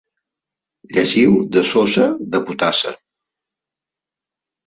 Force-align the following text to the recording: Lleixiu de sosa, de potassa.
Lleixiu 0.95 1.35
de 1.57 1.63
sosa, 1.73 2.07
de 2.35 2.41
potassa. 2.47 2.93